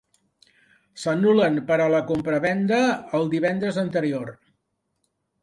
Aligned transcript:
S'anul·len 1.01 1.59
per 1.67 1.77
a 1.83 1.87
la 1.97 1.99
compravenda 2.07 2.81
el 3.21 3.29
divendres 3.35 3.79
anterior. 3.85 4.35